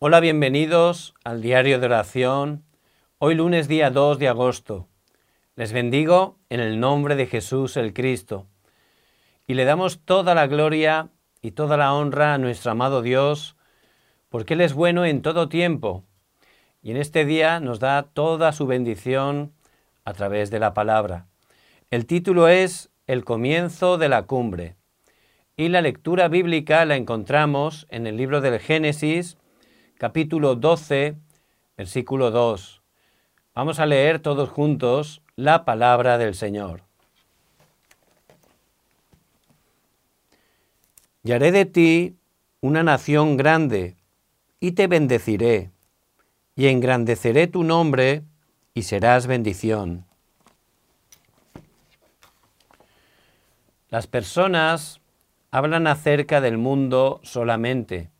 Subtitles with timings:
[0.00, 2.62] Hola, bienvenidos al diario de oración.
[3.18, 4.86] Hoy lunes día 2 de agosto.
[5.56, 8.46] Les bendigo en el nombre de Jesús el Cristo.
[9.48, 11.08] Y le damos toda la gloria
[11.42, 13.56] y toda la honra a nuestro amado Dios,
[14.28, 16.04] porque Él es bueno en todo tiempo.
[16.80, 19.52] Y en este día nos da toda su bendición
[20.04, 21.26] a través de la palabra.
[21.90, 24.76] El título es El comienzo de la cumbre.
[25.56, 29.38] Y la lectura bíblica la encontramos en el libro del Génesis,
[29.98, 31.16] capítulo 12,
[31.76, 32.80] versículo 2.
[33.52, 36.82] Vamos a leer todos juntos la palabra del Señor.
[41.24, 42.16] Y haré de ti
[42.60, 43.96] una nación grande,
[44.60, 45.72] y te bendeciré,
[46.54, 48.22] y engrandeceré tu nombre,
[48.74, 50.06] y serás bendición.
[53.90, 55.00] Las personas
[55.50, 58.10] hablan acerca del mundo solamente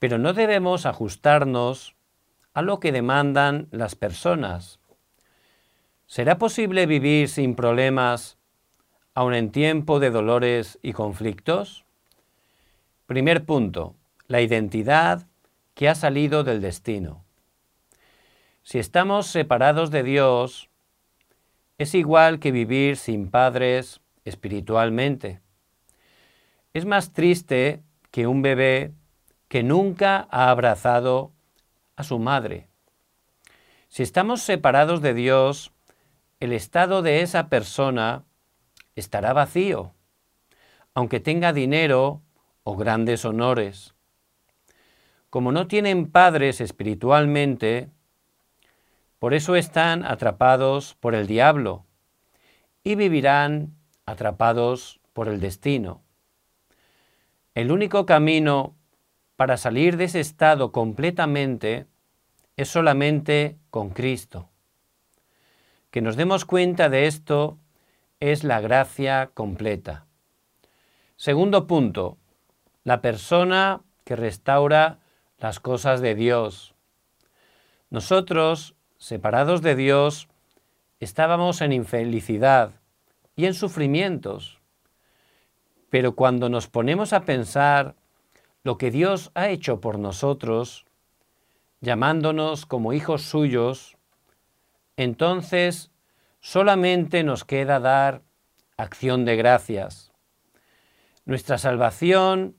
[0.00, 1.94] pero no debemos ajustarnos
[2.54, 4.80] a lo que demandan las personas.
[6.06, 8.38] ¿Será posible vivir sin problemas
[9.14, 11.84] aun en tiempo de dolores y conflictos?
[13.06, 13.94] Primer punto,
[14.26, 15.26] la identidad
[15.74, 17.22] que ha salido del destino.
[18.62, 20.70] Si estamos separados de Dios,
[21.76, 25.40] es igual que vivir sin padres espiritualmente.
[26.72, 28.92] Es más triste que un bebé
[29.50, 31.32] que nunca ha abrazado
[31.96, 32.68] a su madre.
[33.88, 35.72] Si estamos separados de Dios,
[36.38, 38.22] el estado de esa persona
[38.94, 39.92] estará vacío,
[40.94, 42.22] aunque tenga dinero
[42.62, 43.92] o grandes honores.
[45.30, 47.88] Como no tienen padres espiritualmente,
[49.18, 51.84] por eso están atrapados por el diablo
[52.84, 53.74] y vivirán
[54.06, 56.04] atrapados por el destino.
[57.56, 58.76] El único camino
[59.40, 61.86] para salir de ese estado completamente
[62.58, 64.50] es solamente con Cristo.
[65.90, 67.56] Que nos demos cuenta de esto
[68.20, 70.04] es la gracia completa.
[71.16, 72.18] Segundo punto,
[72.84, 74.98] la persona que restaura
[75.38, 76.74] las cosas de Dios.
[77.88, 80.28] Nosotros, separados de Dios,
[80.98, 82.72] estábamos en infelicidad
[83.36, 84.60] y en sufrimientos.
[85.88, 87.96] Pero cuando nos ponemos a pensar
[88.62, 90.86] lo que Dios ha hecho por nosotros,
[91.80, 93.96] llamándonos como hijos suyos,
[94.96, 95.90] entonces
[96.40, 98.22] solamente nos queda dar
[98.76, 100.12] acción de gracias.
[101.24, 102.56] Nuestra salvación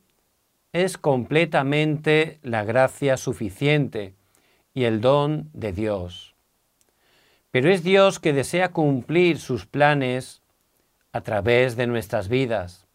[0.73, 4.15] es completamente la gracia suficiente
[4.73, 6.35] y el don de Dios.
[7.51, 10.41] Pero es Dios que desea cumplir sus planes
[11.11, 12.87] a través de nuestras vidas.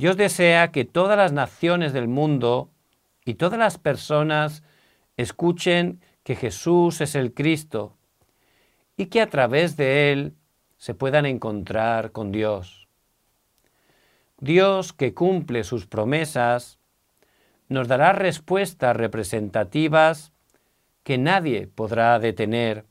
[0.00, 2.70] Dios desea que todas las naciones del mundo
[3.26, 4.62] y todas las personas
[5.18, 7.98] escuchen que Jesús es el Cristo
[8.96, 10.32] y que a través de Él
[10.78, 12.88] se puedan encontrar con Dios.
[14.38, 16.78] Dios que cumple sus promesas
[17.68, 20.32] nos dará respuestas representativas
[21.02, 22.86] que nadie podrá detener,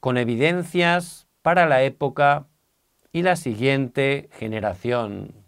[0.00, 2.46] con evidencias para la época
[3.12, 5.45] y la siguiente generación.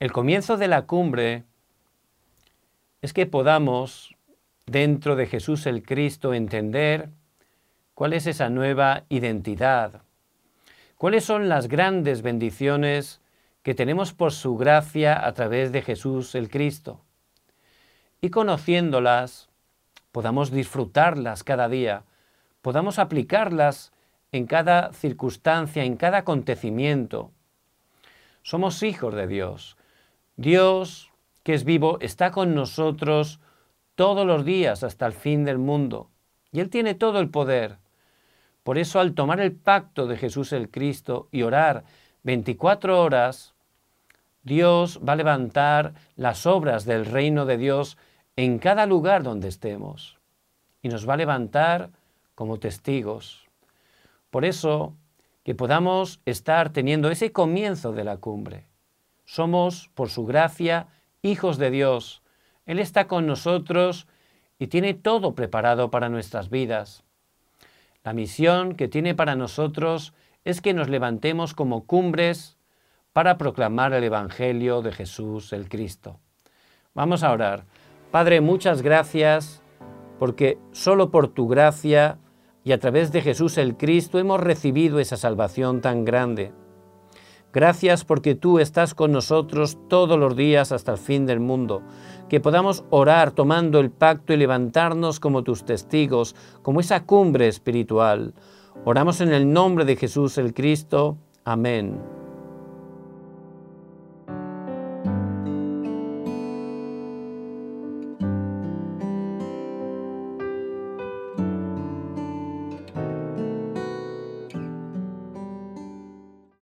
[0.00, 1.44] El comienzo de la cumbre
[3.00, 4.16] es que podamos,
[4.66, 7.10] dentro de Jesús el Cristo, entender
[7.94, 10.02] cuál es esa nueva identidad,
[10.96, 13.20] cuáles son las grandes bendiciones
[13.62, 17.00] que tenemos por su gracia a través de Jesús el Cristo.
[18.20, 19.48] Y conociéndolas,
[20.10, 22.02] podamos disfrutarlas cada día,
[22.62, 23.92] podamos aplicarlas
[24.32, 27.30] en cada circunstancia, en cada acontecimiento.
[28.42, 29.76] Somos hijos de Dios,
[30.36, 31.12] Dios,
[31.44, 33.38] que es vivo, está con nosotros
[33.94, 36.10] todos los días hasta el fin del mundo.
[36.50, 37.78] Y Él tiene todo el poder.
[38.64, 41.84] Por eso al tomar el pacto de Jesús el Cristo y orar
[42.24, 43.54] 24 horas,
[44.42, 47.96] Dios va a levantar las obras del reino de Dios
[48.36, 50.18] en cada lugar donde estemos.
[50.82, 51.90] Y nos va a levantar
[52.34, 53.46] como testigos.
[54.30, 54.94] Por eso,
[55.44, 58.66] que podamos estar teniendo ese comienzo de la cumbre
[59.24, 60.88] somos, por su gracia,
[61.22, 62.22] hijos de Dios.
[62.66, 64.06] Él está con nosotros
[64.58, 67.04] y tiene todo preparado para nuestras vidas.
[68.02, 70.12] La misión que tiene para nosotros
[70.44, 72.58] es que nos levantemos como cumbres
[73.12, 76.18] para proclamar el Evangelio de Jesús el Cristo.
[76.94, 77.64] Vamos a orar.
[78.10, 79.62] Padre, muchas gracias
[80.18, 82.18] porque solo por tu gracia
[82.62, 86.52] y a través de Jesús el Cristo hemos recibido esa salvación tan grande.
[87.54, 91.82] Gracias porque tú estás con nosotros todos los días hasta el fin del mundo.
[92.28, 98.34] Que podamos orar tomando el pacto y levantarnos como tus testigos, como esa cumbre espiritual.
[98.84, 101.16] Oramos en el nombre de Jesús el Cristo.
[101.44, 102.13] Amén.